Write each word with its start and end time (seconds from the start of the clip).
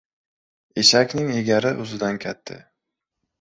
•Eshakning 0.83 1.29
egari 1.41 1.73
o‘zidan 1.85 2.19
katta. 2.25 2.59